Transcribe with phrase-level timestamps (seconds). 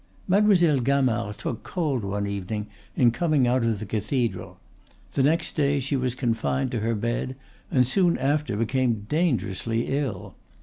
[0.27, 2.65] Mademoiselle Gamard took cold one evening
[2.95, 4.57] in coming out of the cathedral;
[5.11, 7.35] the next day she was confined to her bed,
[7.69, 10.33] and soon after became dangerously ill.